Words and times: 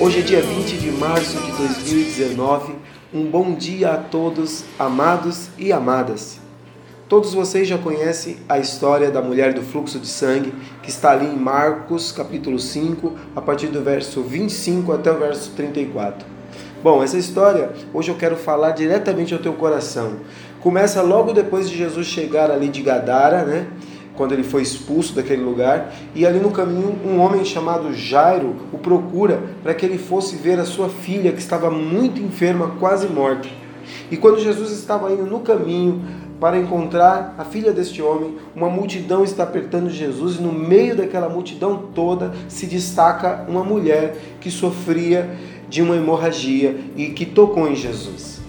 Hoje 0.00 0.20
é 0.20 0.22
dia 0.22 0.40
20 0.40 0.76
de 0.76 0.92
março 0.92 1.36
de 1.40 1.50
2019. 1.50 2.72
Um 3.12 3.24
bom 3.24 3.54
dia 3.54 3.94
a 3.94 3.96
todos, 3.96 4.62
amados 4.78 5.48
e 5.58 5.72
amadas. 5.72 6.38
Todos 7.08 7.34
vocês 7.34 7.66
já 7.66 7.76
conhecem 7.76 8.36
a 8.48 8.60
história 8.60 9.10
da 9.10 9.20
mulher 9.20 9.52
do 9.52 9.60
fluxo 9.60 9.98
de 9.98 10.06
sangue, 10.06 10.54
que 10.84 10.88
está 10.88 11.10
ali 11.10 11.26
em 11.26 11.36
Marcos, 11.36 12.12
capítulo 12.12 12.60
5, 12.60 13.12
a 13.34 13.40
partir 13.40 13.66
do 13.66 13.82
verso 13.82 14.22
25 14.22 14.92
até 14.92 15.10
o 15.10 15.18
verso 15.18 15.50
34. 15.56 16.24
Bom, 16.80 17.02
essa 17.02 17.18
história 17.18 17.72
hoje 17.92 18.08
eu 18.08 18.16
quero 18.16 18.36
falar 18.36 18.70
diretamente 18.70 19.34
ao 19.34 19.40
teu 19.40 19.54
coração. 19.54 20.18
Começa 20.60 21.02
logo 21.02 21.32
depois 21.32 21.68
de 21.68 21.76
Jesus 21.76 22.06
chegar 22.06 22.52
ali 22.52 22.68
de 22.68 22.82
Gadara, 22.82 23.42
né? 23.42 23.66
Quando 24.18 24.32
ele 24.32 24.42
foi 24.42 24.62
expulso 24.62 25.14
daquele 25.14 25.42
lugar, 25.42 25.94
e 26.12 26.26
ali 26.26 26.40
no 26.40 26.50
caminho 26.50 26.98
um 27.06 27.20
homem 27.20 27.44
chamado 27.44 27.94
Jairo 27.94 28.56
o 28.72 28.78
procura 28.78 29.40
para 29.62 29.72
que 29.72 29.86
ele 29.86 29.96
fosse 29.96 30.34
ver 30.34 30.58
a 30.58 30.64
sua 30.64 30.88
filha 30.88 31.32
que 31.32 31.38
estava 31.38 31.70
muito 31.70 32.20
enferma, 32.20 32.74
quase 32.80 33.06
morta. 33.06 33.48
E 34.10 34.16
quando 34.16 34.40
Jesus 34.40 34.72
estava 34.72 35.12
indo 35.12 35.24
no 35.24 35.38
caminho 35.38 36.02
para 36.40 36.58
encontrar 36.58 37.36
a 37.38 37.44
filha 37.44 37.72
deste 37.72 38.02
homem, 38.02 38.36
uma 38.56 38.68
multidão 38.68 39.22
está 39.22 39.44
apertando 39.44 39.88
Jesus 39.88 40.36
e 40.36 40.42
no 40.42 40.52
meio 40.52 40.96
daquela 40.96 41.28
multidão 41.28 41.84
toda 41.94 42.32
se 42.48 42.66
destaca 42.66 43.44
uma 43.48 43.62
mulher 43.62 44.16
que 44.40 44.50
sofria 44.50 45.30
de 45.68 45.80
uma 45.80 45.96
hemorragia 45.96 46.76
e 46.96 47.06
que 47.10 47.24
tocou 47.24 47.68
em 47.68 47.76
Jesus. 47.76 48.40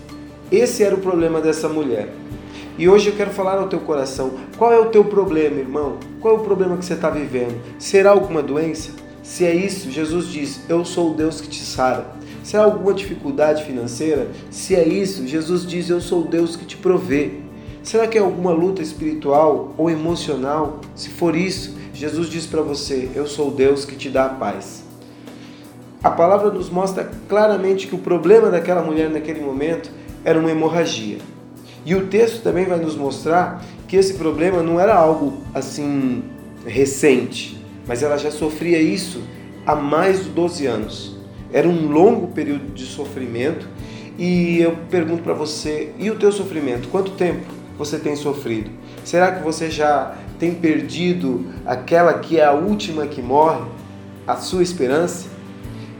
Esse 0.51 0.83
era 0.83 0.95
o 0.95 0.99
problema 0.99 1.39
dessa 1.39 1.69
mulher. 1.69 2.09
E 2.77 2.87
hoje 2.87 3.09
eu 3.09 3.15
quero 3.15 3.31
falar 3.31 3.57
ao 3.57 3.67
teu 3.67 3.79
coração: 3.79 4.31
qual 4.57 4.71
é 4.71 4.79
o 4.79 4.87
teu 4.87 5.03
problema, 5.03 5.59
irmão? 5.59 5.97
Qual 6.21 6.35
é 6.35 6.37
o 6.39 6.43
problema 6.43 6.77
que 6.77 6.85
você 6.85 6.93
está 6.93 7.09
vivendo? 7.09 7.59
Será 7.77 8.11
alguma 8.11 8.41
doença? 8.41 8.91
Se 9.21 9.45
é 9.45 9.53
isso, 9.53 9.91
Jesus 9.91 10.27
diz: 10.27 10.61
Eu 10.69 10.83
sou 10.85 11.11
o 11.11 11.13
Deus 11.13 11.39
que 11.41 11.47
te 11.47 11.61
sara. 11.61 12.05
Será 12.43 12.63
alguma 12.63 12.93
dificuldade 12.93 13.63
financeira? 13.63 14.27
Se 14.49 14.75
é 14.75 14.87
isso, 14.87 15.27
Jesus 15.27 15.65
diz: 15.65 15.89
Eu 15.89 16.01
sou 16.01 16.21
o 16.21 16.27
Deus 16.27 16.55
que 16.55 16.65
te 16.65 16.77
provê. 16.77 17.33
Será 17.83 18.07
que 18.07 18.17
é 18.17 18.21
alguma 18.21 18.51
luta 18.51 18.81
espiritual 18.81 19.73
ou 19.77 19.89
emocional? 19.89 20.81
Se 20.95 21.09
for 21.09 21.35
isso, 21.35 21.75
Jesus 21.93 22.29
diz 22.29 22.45
para 22.45 22.61
você: 22.61 23.09
Eu 23.13 23.27
sou 23.27 23.49
o 23.49 23.51
Deus 23.51 23.85
que 23.85 23.95
te 23.95 24.09
dá 24.09 24.25
a 24.25 24.29
paz. 24.29 24.83
A 26.01 26.09
palavra 26.09 26.49
nos 26.49 26.69
mostra 26.69 27.11
claramente 27.27 27.85
que 27.87 27.95
o 27.95 27.99
problema 27.99 28.49
daquela 28.49 28.81
mulher 28.81 29.09
naquele 29.09 29.41
momento 29.41 29.91
era 30.23 30.39
uma 30.39 30.49
hemorragia. 30.49 31.17
E 31.85 31.95
o 31.95 32.07
texto 32.07 32.41
também 32.41 32.65
vai 32.65 32.79
nos 32.79 32.95
mostrar 32.95 33.63
que 33.87 33.95
esse 33.95 34.15
problema 34.15 34.61
não 34.61 34.79
era 34.79 34.95
algo 34.95 35.37
assim 35.53 36.23
recente, 36.65 37.63
mas 37.87 38.03
ela 38.03 38.17
já 38.17 38.29
sofria 38.29 38.79
isso 38.79 39.21
há 39.65 39.75
mais 39.75 40.23
de 40.23 40.29
12 40.29 40.65
anos. 40.65 41.17
Era 41.51 41.67
um 41.67 41.87
longo 41.87 42.27
período 42.27 42.73
de 42.73 42.85
sofrimento 42.85 43.67
e 44.17 44.59
eu 44.59 44.77
pergunto 44.89 45.23
para 45.23 45.33
você, 45.33 45.91
e 45.97 46.11
o 46.11 46.15
teu 46.15 46.31
sofrimento? 46.31 46.89
Quanto 46.89 47.11
tempo 47.11 47.45
você 47.77 47.97
tem 47.97 48.15
sofrido? 48.15 48.69
Será 49.03 49.31
que 49.31 49.43
você 49.43 49.71
já 49.71 50.15
tem 50.37 50.53
perdido 50.53 51.45
aquela 51.65 52.19
que 52.19 52.37
é 52.37 52.45
a 52.45 52.51
última 52.51 53.07
que 53.07 53.21
morre, 53.21 53.63
a 54.27 54.35
sua 54.35 54.61
esperança? 54.61 55.27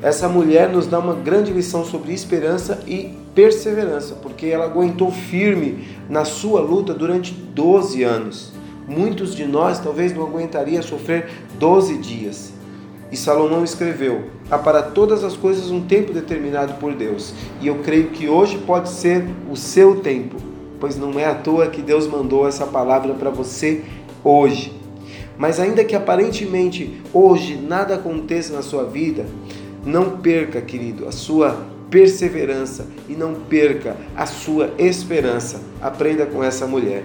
Essa 0.02 0.30
mulher 0.30 0.70
nos 0.70 0.86
dá 0.86 1.00
uma 1.00 1.14
grande 1.14 1.52
lição 1.52 1.84
sobre 1.84 2.14
esperança 2.14 2.82
e 2.86 3.18
perseverança, 3.40 4.16
porque 4.16 4.48
ela 4.48 4.66
aguentou 4.66 5.10
firme 5.10 5.88
na 6.10 6.26
sua 6.26 6.60
luta 6.60 6.94
durante 6.94 7.32
12 7.32 8.04
anos. 8.04 8.52
Muitos 8.86 9.34
de 9.34 9.46
nós 9.46 9.80
talvez 9.80 10.14
não 10.14 10.24
aguentaria 10.24 10.82
sofrer 10.82 11.30
12 11.58 12.00
dias. 12.00 12.52
E 13.10 13.16
Salomão 13.16 13.64
escreveu: 13.64 14.26
Há 14.52 14.58
para 14.58 14.82
todas 14.84 15.24
as 15.24 15.38
coisas 15.38 15.72
um 15.72 15.80
tempo 15.80 16.12
determinado 16.12 16.74
por 16.82 16.94
Deus. 16.94 17.34
E 17.62 17.68
eu 17.68 17.76
creio 17.76 18.10
que 18.10 18.28
hoje 18.28 18.58
pode 18.58 18.90
ser 18.90 19.26
o 19.50 19.56
seu 19.56 20.02
tempo, 20.02 20.36
pois 20.78 20.98
não 20.98 21.18
é 21.18 21.24
à 21.24 21.34
toa 21.34 21.68
que 21.68 21.82
Deus 21.82 22.08
mandou 22.08 22.46
essa 22.46 22.68
palavra 22.68 23.14
para 23.14 23.30
você 23.30 23.86
hoje. 24.22 24.78
Mas 25.38 25.62
ainda 25.62 25.86
que 25.86 25.96
aparentemente 25.96 27.02
hoje 27.14 27.56
nada 27.56 27.96
aconteça 27.96 28.52
na 28.52 28.62
sua 28.62 28.84
vida, 28.84 29.26
não 29.86 30.18
perca, 30.18 30.60
querido, 30.60 31.08
a 31.08 31.14
sua 31.14 31.79
perseverança 31.90 32.86
e 33.08 33.14
não 33.14 33.34
perca 33.34 33.98
a 34.16 34.26
sua 34.26 34.72
esperança. 34.78 35.62
Aprenda 35.82 36.26
com 36.26 36.44
essa 36.44 36.68
mulher. 36.68 37.04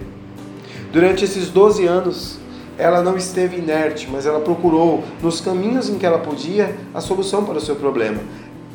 Durante 0.91 1.25
esses 1.25 1.49
12 1.49 1.85
anos, 1.85 2.39
ela 2.77 3.01
não 3.01 3.15
esteve 3.17 3.57
inerte, 3.57 4.07
mas 4.11 4.25
ela 4.25 4.39
procurou, 4.39 5.03
nos 5.21 5.39
caminhos 5.41 5.89
em 5.89 5.97
que 5.97 6.05
ela 6.05 6.19
podia, 6.19 6.75
a 6.93 7.01
solução 7.01 7.45
para 7.45 7.57
o 7.57 7.61
seu 7.61 7.75
problema. 7.75 8.19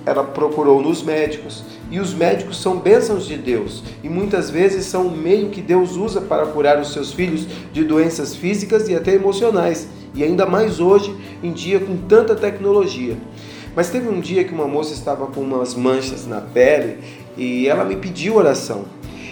Ela 0.06 0.24
procurou 0.24 0.80
nos 0.80 1.02
médicos, 1.02 1.62
e 1.90 2.00
os 2.00 2.14
médicos 2.14 2.60
são 2.60 2.78
bênçãos 2.78 3.26
de 3.26 3.36
Deus, 3.36 3.82
e 4.02 4.08
muitas 4.08 4.48
vezes 4.48 4.86
são 4.86 5.06
o 5.06 5.16
meio 5.16 5.50
que 5.50 5.60
Deus 5.60 5.96
usa 5.96 6.20
para 6.20 6.46
curar 6.46 6.80
os 6.80 6.92
seus 6.92 7.12
filhos 7.12 7.46
de 7.72 7.84
doenças 7.84 8.34
físicas 8.34 8.88
e 8.88 8.94
até 8.94 9.14
emocionais, 9.14 9.88
e 10.14 10.24
ainda 10.24 10.46
mais 10.46 10.80
hoje 10.80 11.14
em 11.42 11.52
dia 11.52 11.78
com 11.78 11.96
tanta 11.96 12.34
tecnologia. 12.34 13.16
Mas 13.74 13.90
teve 13.90 14.08
um 14.08 14.20
dia 14.20 14.44
que 14.44 14.52
uma 14.52 14.66
moça 14.66 14.92
estava 14.92 15.26
com 15.26 15.40
umas 15.40 15.74
manchas 15.74 16.26
na 16.26 16.40
pele 16.40 16.98
e 17.36 17.68
ela 17.68 17.84
me 17.84 17.96
pediu 17.96 18.36
oração. 18.36 18.84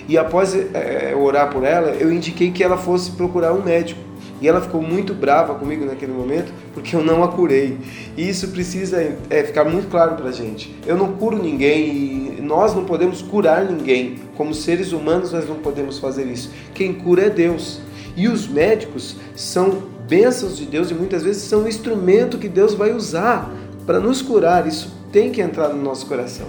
E 0.09 0.17
após 0.17 0.55
é, 0.55 1.15
orar 1.15 1.51
por 1.51 1.65
ela, 1.65 1.91
eu 1.91 2.13
indiquei 2.13 2.51
que 2.51 2.65
ela 2.65 2.79
fosse 2.79 3.11
procurar 3.13 3.53
um 3.53 3.63
médico. 3.63 4.01
E 4.41 4.47
ela 4.47 4.61
ficou 4.61 4.81
muito 4.81 5.13
brava 5.13 5.55
comigo 5.57 5.85
naquele 5.85 6.13
momento 6.13 6.53
porque 6.73 6.95
eu 6.95 7.03
não 7.03 7.25
a 7.25 7.29
curei. 7.29 7.77
E 8.17 8.29
isso 8.29 8.49
precisa 8.49 9.17
é, 9.29 9.43
ficar 9.43 9.65
muito 9.65 9.89
claro 9.89 10.15
para 10.15 10.31
gente. 10.31 10.75
Eu 10.87 10.97
não 10.97 11.15
curo 11.15 11.43
ninguém 11.43 12.39
e 12.39 12.41
nós 12.41 12.75
não 12.75 12.85
podemos 12.85 13.21
curar 13.21 13.65
ninguém. 13.65 14.17
Como 14.37 14.55
seres 14.55 14.93
humanos, 14.93 15.33
nós 15.33 15.49
não 15.49 15.57
podemos 15.57 15.99
fazer 15.99 16.25
isso. 16.27 16.51
Quem 16.73 16.95
cura 16.95 17.23
é 17.27 17.31
Deus. 17.31 17.81
E 18.17 18.29
os 18.29 18.49
médicos 18.49 19.17
são 19.35 19.83
bênçãos 20.09 20.57
de 20.57 20.65
Deus 20.65 20.91
e 20.91 20.95
muitas 20.95 21.23
vezes 21.23 21.43
são 21.43 21.65
um 21.65 21.69
instrumento 21.69 22.39
que 22.39 22.49
Deus 22.49 22.75
vai 22.75 22.93
usar 22.93 23.53
para 23.89 24.01
nos 24.01 24.21
curar, 24.21 24.67
isso 24.67 24.93
tem 25.11 25.33
que 25.33 25.41
entrar 25.41 25.71
no 25.71 25.83
nosso 25.83 26.05
coração. 26.05 26.47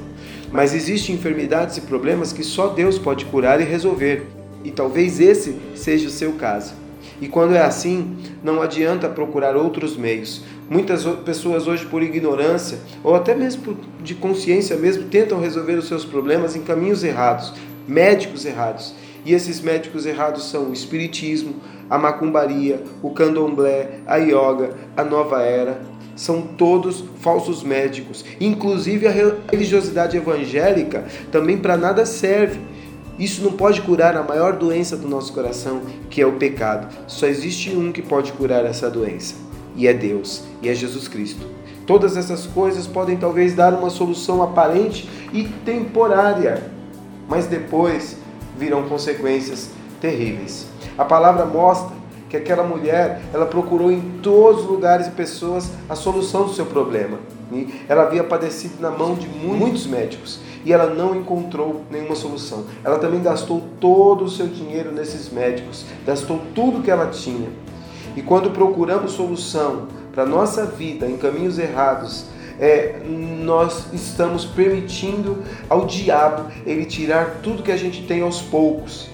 Mas 0.51 0.73
existem 0.73 1.15
enfermidades 1.15 1.77
e 1.77 1.81
problemas 1.81 2.33
que 2.33 2.43
só 2.43 2.67
Deus 2.67 2.99
pode 2.99 3.23
curar 3.23 3.61
e 3.61 3.63
resolver. 3.63 4.27
E 4.61 4.71
talvez 4.71 5.21
esse 5.21 5.57
seja 5.73 6.09
o 6.09 6.11
seu 6.11 6.33
caso. 6.33 6.73
E 7.21 7.29
quando 7.29 7.55
é 7.55 7.61
assim, 7.61 8.17
não 8.43 8.61
adianta 8.61 9.07
procurar 9.07 9.55
outros 9.55 9.95
meios. 9.95 10.43
Muitas 10.69 11.05
pessoas 11.23 11.65
hoje, 11.65 11.85
por 11.85 12.03
ignorância 12.03 12.79
ou 13.01 13.15
até 13.15 13.33
mesmo 13.33 13.77
de 14.03 14.15
consciência 14.15 14.75
mesmo, 14.75 15.05
tentam 15.05 15.39
resolver 15.39 15.75
os 15.75 15.87
seus 15.87 16.03
problemas 16.03 16.57
em 16.57 16.61
caminhos 16.61 17.05
errados, 17.05 17.53
médicos 17.87 18.45
errados. 18.45 18.93
E 19.23 19.33
esses 19.33 19.61
médicos 19.61 20.05
errados 20.05 20.49
são 20.49 20.71
o 20.71 20.73
espiritismo, 20.73 21.55
a 21.89 21.97
macumbaria, 21.97 22.83
o 23.01 23.11
candomblé, 23.11 24.01
a 24.05 24.17
yoga, 24.17 24.71
a 24.97 25.05
nova 25.05 25.41
era, 25.41 25.79
são 26.19 26.41
todos 26.41 27.05
falsos 27.21 27.63
médicos. 27.63 28.25
Inclusive 28.41 29.07
a 29.07 29.11
religiosidade 29.49 30.17
evangélica 30.17 31.05
também 31.31 31.57
para 31.57 31.77
nada 31.77 32.05
serve. 32.05 32.59
Isso 33.17 33.41
não 33.41 33.53
pode 33.53 33.81
curar 33.81 34.17
a 34.17 34.23
maior 34.23 34.57
doença 34.57 34.97
do 34.97 35.07
nosso 35.07 35.31
coração, 35.31 35.81
que 36.09 36.21
é 36.21 36.25
o 36.25 36.33
pecado. 36.33 36.93
Só 37.07 37.25
existe 37.25 37.69
um 37.69 37.93
que 37.93 38.01
pode 38.01 38.33
curar 38.33 38.65
essa 38.65 38.89
doença, 38.89 39.35
e 39.77 39.87
é 39.87 39.93
Deus, 39.93 40.43
e 40.61 40.67
é 40.67 40.73
Jesus 40.73 41.07
Cristo. 41.07 41.45
Todas 41.87 42.17
essas 42.17 42.45
coisas 42.45 42.85
podem 42.85 43.15
talvez 43.15 43.53
dar 43.53 43.73
uma 43.73 43.89
solução 43.89 44.43
aparente 44.43 45.09
e 45.31 45.45
temporária, 45.45 46.63
mas 47.29 47.47
depois 47.47 48.17
virão 48.57 48.89
consequências 48.89 49.69
terríveis. 50.01 50.67
A 50.97 51.05
palavra 51.05 51.45
mostra 51.45 51.95
que 52.29 52.37
aquela 52.37 52.63
mulher, 52.63 53.21
ela 53.33 53.45
procurou 53.45 53.91
em 53.91 54.19
todos 54.21 54.61
os 54.61 54.69
lugares 54.69 55.07
e 55.07 55.11
pessoas 55.11 55.71
a 55.89 55.95
solução 55.95 56.43
do 56.45 56.53
seu 56.53 56.65
problema. 56.65 57.17
E 57.51 57.83
ela 57.89 58.03
havia 58.03 58.23
padecido 58.23 58.75
na 58.79 58.91
mão 58.91 59.15
de 59.15 59.27
muitos 59.27 59.87
médicos 59.87 60.39
e 60.63 60.71
ela 60.71 60.93
não 60.93 61.15
encontrou 61.15 61.81
nenhuma 61.89 62.15
solução. 62.15 62.65
Ela 62.83 62.99
também 62.99 63.21
gastou 63.21 63.63
todo 63.79 64.25
o 64.25 64.29
seu 64.29 64.47
dinheiro 64.47 64.91
nesses 64.91 65.29
médicos, 65.29 65.85
gastou 66.05 66.39
tudo 66.53 66.83
que 66.83 66.91
ela 66.91 67.07
tinha. 67.07 67.49
E 68.15 68.21
quando 68.21 68.51
procuramos 68.51 69.13
solução 69.13 69.87
para 70.13 70.25
nossa 70.25 70.65
vida 70.65 71.07
em 71.07 71.17
caminhos 71.17 71.57
errados, 71.57 72.25
é, 72.59 72.99
nós 73.07 73.85
estamos 73.93 74.45
permitindo 74.45 75.43
ao 75.69 75.85
diabo 75.85 76.51
ele 76.65 76.85
tirar 76.85 77.39
tudo 77.41 77.63
que 77.63 77.71
a 77.71 77.77
gente 77.77 78.03
tem 78.05 78.21
aos 78.21 78.41
poucos. 78.41 79.09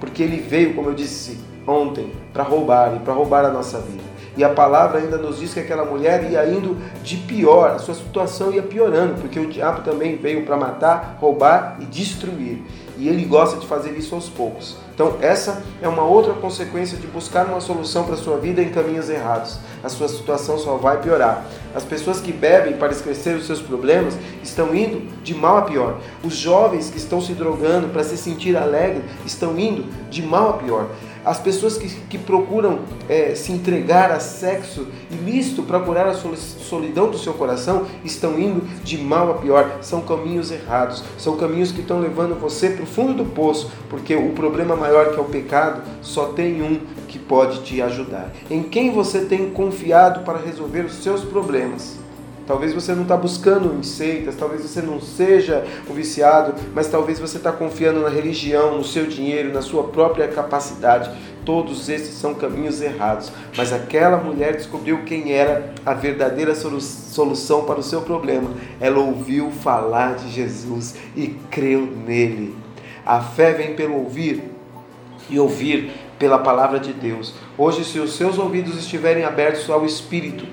Porque 0.00 0.22
ele 0.22 0.36
veio, 0.40 0.74
como 0.74 0.90
eu 0.90 0.94
disse, 0.94 1.38
ontem 1.68 2.12
para 2.32 2.42
roubar 2.42 2.96
e 2.96 2.98
para 3.00 3.12
roubar 3.12 3.44
a 3.44 3.50
nossa 3.50 3.78
vida. 3.78 4.08
E 4.38 4.44
a 4.44 4.50
palavra 4.50 5.00
ainda 5.00 5.16
nos 5.18 5.40
diz 5.40 5.52
que 5.52 5.58
aquela 5.58 5.84
mulher 5.84 6.30
ia 6.30 6.46
indo 6.46 6.76
de 7.02 7.16
pior, 7.16 7.72
a 7.72 7.78
sua 7.80 7.94
situação 7.94 8.52
ia 8.52 8.62
piorando, 8.62 9.20
porque 9.20 9.40
o 9.40 9.48
diabo 9.48 9.82
também 9.82 10.16
veio 10.16 10.46
para 10.46 10.56
matar, 10.56 11.16
roubar 11.20 11.76
e 11.80 11.84
destruir. 11.84 12.62
e 12.96 13.08
ele 13.08 13.24
gosta 13.24 13.58
de 13.58 13.66
fazer 13.66 13.90
isso 13.92 14.14
aos 14.14 14.28
poucos. 14.28 14.76
Então, 14.92 15.16
essa 15.20 15.62
é 15.80 15.86
uma 15.86 16.02
outra 16.02 16.34
consequência 16.34 16.98
de 16.98 17.06
buscar 17.06 17.46
uma 17.46 17.60
solução 17.60 18.02
para 18.02 18.14
a 18.14 18.16
sua 18.16 18.36
vida 18.38 18.60
em 18.60 18.70
caminhos 18.70 19.08
errados. 19.08 19.56
A 19.84 19.88
sua 19.88 20.08
situação 20.08 20.58
só 20.58 20.76
vai 20.76 21.00
piorar. 21.00 21.44
As 21.72 21.84
pessoas 21.84 22.20
que 22.20 22.32
bebem 22.32 22.76
para 22.76 22.90
esquecer 22.90 23.36
os 23.36 23.46
seus 23.46 23.60
problemas 23.60 24.18
estão 24.42 24.74
indo 24.74 25.06
de 25.22 25.32
mal 25.32 25.58
a 25.58 25.62
pior. 25.62 25.98
Os 26.24 26.34
jovens 26.34 26.90
que 26.90 26.98
estão 26.98 27.20
se 27.20 27.34
drogando 27.34 27.88
para 27.90 28.02
se 28.02 28.16
sentir 28.16 28.56
alegre 28.56 29.04
estão 29.24 29.56
indo 29.56 29.84
de 30.10 30.20
mal 30.20 30.50
a 30.50 30.52
pior. 30.54 30.88
As 31.28 31.38
pessoas 31.38 31.76
que, 31.76 31.88
que 32.08 32.16
procuram 32.16 32.78
é, 33.06 33.34
se 33.34 33.52
entregar 33.52 34.10
a 34.10 34.18
sexo 34.18 34.86
ilícito 35.10 35.62
para 35.62 35.78
curar 35.78 36.08
a 36.08 36.14
solidão 36.14 37.10
do 37.10 37.18
seu 37.18 37.34
coração 37.34 37.84
estão 38.02 38.40
indo 38.40 38.62
de 38.82 38.96
mal 38.96 39.32
a 39.32 39.34
pior. 39.34 39.76
São 39.82 40.00
caminhos 40.00 40.50
errados, 40.50 41.04
são 41.18 41.36
caminhos 41.36 41.70
que 41.70 41.82
estão 41.82 42.00
levando 42.00 42.40
você 42.40 42.70
para 42.70 42.82
o 42.82 42.86
fundo 42.86 43.12
do 43.12 43.26
poço, 43.26 43.70
porque 43.90 44.16
o 44.16 44.30
problema 44.30 44.74
maior 44.74 45.12
que 45.12 45.18
é 45.18 45.20
o 45.20 45.26
pecado 45.26 45.82
só 46.00 46.28
tem 46.28 46.62
um 46.62 46.80
que 47.06 47.18
pode 47.18 47.60
te 47.60 47.82
ajudar. 47.82 48.32
Em 48.50 48.62
quem 48.62 48.90
você 48.90 49.26
tem 49.26 49.50
confiado 49.50 50.24
para 50.24 50.38
resolver 50.38 50.86
os 50.86 50.94
seus 50.94 51.22
problemas? 51.24 52.07
Talvez 52.48 52.72
você 52.72 52.94
não 52.94 53.02
está 53.02 53.14
buscando 53.14 53.76
em 53.78 53.82
seitas, 53.82 54.34
talvez 54.34 54.62
você 54.62 54.80
não 54.80 55.02
seja 55.02 55.66
o 55.86 55.92
viciado, 55.92 56.54
mas 56.74 56.86
talvez 56.86 57.20
você 57.20 57.36
está 57.36 57.52
confiando 57.52 58.00
na 58.00 58.08
religião, 58.08 58.74
no 58.74 58.82
seu 58.82 59.06
dinheiro, 59.06 59.52
na 59.52 59.60
sua 59.60 59.84
própria 59.84 60.26
capacidade. 60.26 61.10
Todos 61.44 61.90
esses 61.90 62.14
são 62.14 62.32
caminhos 62.32 62.80
errados. 62.80 63.30
Mas 63.54 63.70
aquela 63.70 64.16
mulher 64.16 64.56
descobriu 64.56 65.04
quem 65.04 65.32
era 65.32 65.74
a 65.84 65.92
verdadeira 65.92 66.54
solução 66.54 67.66
para 67.66 67.80
o 67.80 67.82
seu 67.82 68.00
problema. 68.00 68.50
Ela 68.80 68.98
ouviu 68.98 69.50
falar 69.50 70.14
de 70.14 70.30
Jesus 70.30 70.94
e 71.14 71.26
creu 71.50 71.82
nele. 71.82 72.56
A 73.04 73.20
fé 73.20 73.52
vem 73.52 73.74
pelo 73.74 73.96
ouvir 73.96 74.42
e 75.28 75.38
ouvir 75.38 75.92
pela 76.18 76.38
palavra 76.38 76.80
de 76.80 76.94
Deus. 76.94 77.34
Hoje, 77.58 77.84
se 77.84 77.98
os 77.98 78.16
seus 78.16 78.38
ouvidos 78.38 78.78
estiverem 78.78 79.24
abertos 79.24 79.68
ao 79.68 79.84
Espírito, 79.84 80.46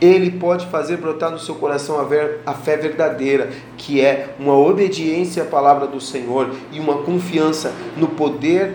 ele 0.00 0.32
pode 0.32 0.66
fazer 0.66 0.96
brotar 0.96 1.30
no 1.30 1.38
seu 1.38 1.54
coração 1.54 1.98
a, 1.98 2.04
ver, 2.04 2.40
a, 2.44 2.52
fé 2.52 2.76
verdadeira, 2.76 3.50
que 3.76 4.00
é 4.00 4.34
uma 4.38 4.56
obediência 4.56 5.42
à 5.42 5.46
palavra 5.46 5.86
do 5.86 6.00
Senhor 6.00 6.50
e 6.72 6.80
uma 6.80 6.98
confiança 6.98 7.72
no 7.96 8.08
poder 8.08 8.74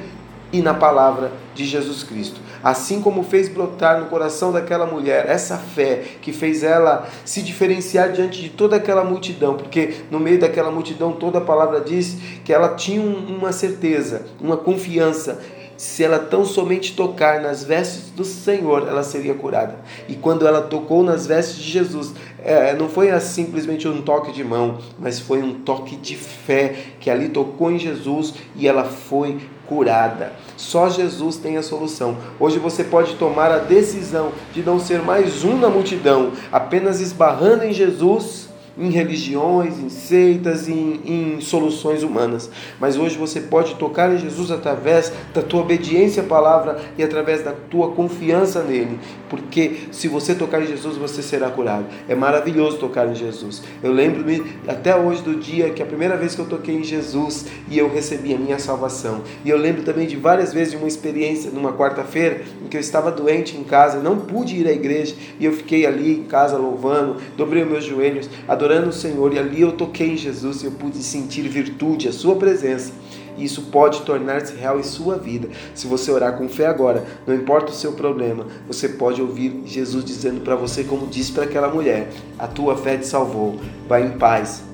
e 0.51 0.61
na 0.61 0.73
palavra 0.73 1.31
de 1.53 1.65
Jesus 1.65 2.03
Cristo. 2.03 2.41
Assim 2.63 3.01
como 3.01 3.23
fez 3.23 3.47
brotar 3.47 3.99
no 3.99 4.07
coração 4.07 4.51
daquela 4.51 4.85
mulher 4.85 5.25
essa 5.29 5.57
fé 5.57 6.03
que 6.21 6.33
fez 6.33 6.63
ela 6.63 7.07
se 7.23 7.41
diferenciar 7.41 8.11
diante 8.11 8.41
de 8.41 8.49
toda 8.49 8.75
aquela 8.75 9.03
multidão, 9.03 9.55
porque 9.55 9.95
no 10.11 10.19
meio 10.19 10.39
daquela 10.39 10.71
multidão 10.71 11.13
toda 11.13 11.37
a 11.37 11.41
palavra 11.41 11.79
diz 11.79 12.17
que 12.43 12.51
ela 12.51 12.75
tinha 12.75 13.01
uma 13.01 13.51
certeza, 13.51 14.25
uma 14.41 14.57
confiança 14.57 15.39
se 15.79 16.03
ela 16.03 16.19
tão 16.19 16.43
somente 16.43 16.93
tocar 16.93 17.39
nas 17.39 17.63
vestes 17.63 18.09
do 18.09 18.25
Senhor, 18.25 18.85
ela 18.85 19.01
seria 19.01 19.33
curada. 19.33 19.77
E 20.09 20.13
quando 20.13 20.45
ela 20.45 20.61
tocou 20.61 21.05
nas 21.05 21.25
vestes 21.25 21.55
de 21.55 21.71
Jesus, 21.71 22.13
é, 22.43 22.75
não 22.75 22.89
foi 22.89 23.17
simplesmente 23.21 23.87
um 23.87 24.01
toque 24.01 24.33
de 24.33 24.43
mão, 24.43 24.79
mas 24.99 25.21
foi 25.21 25.41
um 25.41 25.53
toque 25.53 25.95
de 25.95 26.17
fé 26.17 26.75
que 26.99 27.09
ali 27.09 27.29
tocou 27.29 27.71
em 27.71 27.79
Jesus 27.79 28.33
e 28.57 28.67
ela 28.67 28.83
foi 28.83 29.39
curada. 29.67 30.33
Só 30.57 30.89
Jesus 30.89 31.37
tem 31.37 31.55
a 31.55 31.63
solução. 31.63 32.17
Hoje 32.37 32.59
você 32.59 32.83
pode 32.83 33.15
tomar 33.15 33.49
a 33.49 33.59
decisão 33.59 34.33
de 34.53 34.61
não 34.61 34.81
ser 34.81 35.01
mais 35.01 35.45
um 35.45 35.57
na 35.57 35.69
multidão, 35.69 36.33
apenas 36.51 36.99
esbarrando 36.99 37.63
em 37.63 37.71
Jesus 37.71 38.48
em 38.79 38.89
religiões, 38.89 39.77
em 39.77 39.89
seitas, 39.89 40.69
em, 40.69 41.01
em 41.05 41.41
soluções 41.41 42.01
humanas. 42.01 42.49
Mas 42.79 42.97
hoje 42.97 43.17
você 43.17 43.41
pode 43.41 43.75
tocar 43.75 44.13
em 44.13 44.17
Jesus 44.17 44.49
através 44.51 45.11
da 45.33 45.41
tua 45.41 45.61
obediência 45.61 46.23
à 46.23 46.25
palavra 46.25 46.79
e 46.97 47.03
através 47.03 47.43
da 47.43 47.51
tua 47.51 47.91
confiança 47.91 48.63
nele. 48.63 48.97
Porque 49.29 49.81
se 49.91 50.07
você 50.07 50.33
tocar 50.33 50.61
em 50.61 50.67
Jesus, 50.67 50.95
você 50.95 51.21
será 51.21 51.49
curado. 51.49 51.85
É 52.07 52.15
maravilhoso 52.15 52.77
tocar 52.77 53.07
em 53.07 53.15
Jesus. 53.15 53.61
Eu 53.83 53.91
lembro-me 53.91 54.43
até 54.67 54.95
hoje 54.95 55.21
do 55.21 55.35
dia 55.35 55.69
que 55.71 55.83
a 55.83 55.85
primeira 55.85 56.15
vez 56.15 56.33
que 56.33 56.41
eu 56.41 56.45
toquei 56.45 56.75
em 56.75 56.83
Jesus 56.83 57.47
e 57.69 57.77
eu 57.77 57.89
recebi 57.89 58.33
a 58.33 58.37
minha 58.37 58.57
salvação. 58.57 59.21
E 59.43 59.49
eu 59.49 59.57
lembro 59.57 59.83
também 59.83 60.07
de 60.07 60.15
várias 60.15 60.53
vezes 60.53 60.71
de 60.71 60.77
uma 60.77 60.87
experiência 60.87 61.51
numa 61.51 61.73
quarta-feira 61.73 62.41
em 62.63 62.67
que 62.69 62.77
eu 62.77 62.81
estava 62.81 63.11
doente 63.11 63.57
em 63.57 63.63
casa, 63.63 63.99
não 63.99 64.17
pude 64.17 64.55
ir 64.55 64.67
à 64.67 64.71
igreja 64.71 65.15
e 65.39 65.45
eu 65.45 65.53
fiquei 65.53 65.85
ali 65.85 66.17
em 66.17 66.23
casa 66.23 66.57
louvando, 66.57 67.17
dobrei 67.35 67.63
os 67.63 67.69
meus 67.69 67.83
joelhos, 67.83 68.29
adorando 68.47 68.68
adorando 68.69 68.89
o 68.89 68.93
Senhor 68.93 69.33
e 69.33 69.39
ali 69.39 69.61
eu 69.61 69.71
toquei 69.71 70.11
em 70.11 70.17
Jesus 70.17 70.61
e 70.61 70.65
eu 70.65 70.71
pude 70.71 70.97
sentir 70.99 71.47
virtude, 71.49 72.07
a 72.07 72.13
sua 72.13 72.35
presença. 72.35 72.93
E 73.35 73.43
isso 73.43 73.63
pode 73.63 74.01
tornar-se 74.01 74.53
real 74.53 74.79
em 74.79 74.83
sua 74.83 75.17
vida. 75.17 75.49
Se 75.73 75.87
você 75.87 76.11
orar 76.11 76.37
com 76.37 76.47
fé 76.47 76.67
agora, 76.67 77.03
não 77.25 77.33
importa 77.33 77.71
o 77.71 77.75
seu 77.75 77.93
problema, 77.93 78.45
você 78.67 78.89
pode 78.89 79.21
ouvir 79.21 79.63
Jesus 79.65 80.05
dizendo 80.05 80.41
para 80.41 80.55
você, 80.55 80.83
como 80.83 81.07
disse 81.07 81.31
para 81.31 81.45
aquela 81.45 81.69
mulher: 81.69 82.11
A 82.37 82.47
tua 82.47 82.77
fé 82.77 82.97
te 82.97 83.07
salvou. 83.07 83.59
Vai 83.87 84.05
em 84.05 84.11
paz 84.11 84.68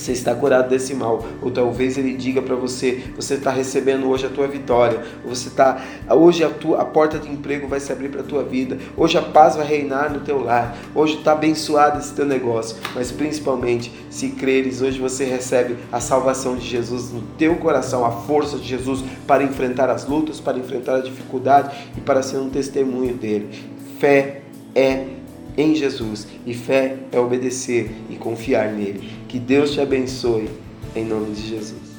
você 0.00 0.12
está 0.12 0.34
curado 0.34 0.68
desse 0.68 0.94
mal. 0.94 1.24
Ou 1.42 1.50
talvez 1.50 1.98
ele 1.98 2.14
diga 2.14 2.40
para 2.40 2.56
você, 2.56 3.02
você 3.14 3.34
está 3.34 3.50
recebendo 3.50 4.08
hoje 4.08 4.26
a 4.26 4.30
tua 4.30 4.48
vitória. 4.48 5.02
Ou 5.24 5.34
você 5.34 5.48
está, 5.48 5.82
hoje 6.08 6.42
a, 6.42 6.50
tua, 6.50 6.80
a 6.80 6.84
porta 6.84 7.18
de 7.18 7.30
emprego 7.30 7.68
vai 7.68 7.80
se 7.80 7.92
abrir 7.92 8.08
para 8.08 8.20
a 8.20 8.24
tua 8.24 8.42
vida. 8.42 8.78
Hoje 8.96 9.18
a 9.18 9.22
paz 9.22 9.56
vai 9.56 9.66
reinar 9.66 10.12
no 10.12 10.20
teu 10.20 10.42
lar. 10.42 10.76
Hoje 10.94 11.18
está 11.18 11.32
abençoado 11.32 11.98
esse 11.98 12.12
teu 12.12 12.24
negócio. 12.24 12.76
Mas 12.94 13.12
principalmente, 13.12 13.92
se 14.08 14.30
creres, 14.30 14.80
hoje 14.80 14.98
você 14.98 15.24
recebe 15.24 15.76
a 15.92 16.00
salvação 16.00 16.56
de 16.56 16.66
Jesus 16.66 17.12
no 17.12 17.22
teu 17.36 17.56
coração, 17.56 18.04
a 18.04 18.10
força 18.10 18.56
de 18.56 18.66
Jesus 18.66 19.04
para 19.26 19.42
enfrentar 19.42 19.90
as 19.90 20.06
lutas, 20.06 20.40
para 20.40 20.58
enfrentar 20.58 20.96
a 20.96 21.00
dificuldade 21.00 21.90
e 21.96 22.00
para 22.00 22.22
ser 22.22 22.38
um 22.38 22.48
testemunho 22.48 23.14
dele. 23.14 23.48
Fé 23.98 24.42
é 24.74 25.19
em 25.60 25.74
Jesus. 25.74 26.26
E 26.46 26.54
fé 26.54 26.96
é 27.12 27.18
obedecer 27.18 27.90
e 28.08 28.16
confiar 28.16 28.72
nele. 28.72 29.10
Que 29.28 29.38
Deus 29.38 29.72
te 29.72 29.80
abençoe, 29.80 30.48
em 30.94 31.04
nome 31.04 31.34
de 31.34 31.48
Jesus. 31.48 31.89